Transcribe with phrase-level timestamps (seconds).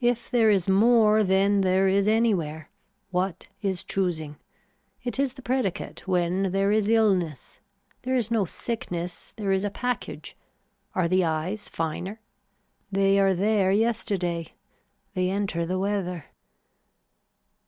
[0.00, 2.70] If there is more then there is anywhere.
[3.10, 4.36] What is choosing.
[5.02, 7.58] It is the predicate when there is illness.
[8.02, 10.36] There is no sickness there is a package.
[10.94, 12.20] Are the eyes finer.
[12.92, 14.54] They are there yesterday.
[15.14, 16.26] They enter the weather.